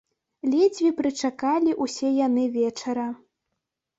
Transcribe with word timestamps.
Ледзьве 0.53 0.89
прычакалі 1.01 1.75
ўсе 1.85 2.09
яны 2.27 2.43
вечара. 2.57 3.05